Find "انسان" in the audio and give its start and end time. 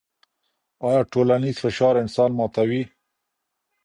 2.03-2.31